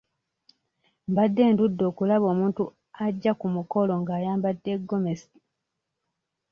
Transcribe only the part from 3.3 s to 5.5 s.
ku mukolo ng'ayambadde gomesi.